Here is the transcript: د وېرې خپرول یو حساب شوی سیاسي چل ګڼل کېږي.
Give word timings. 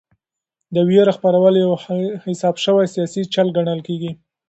د 0.73 0.75
وېرې 0.87 1.13
خپرول 1.17 1.53
یو 1.63 1.71
حساب 2.25 2.55
شوی 2.65 2.85
سیاسي 2.95 3.21
چل 3.33 3.47
ګڼل 3.57 3.79
کېږي. 3.87 4.11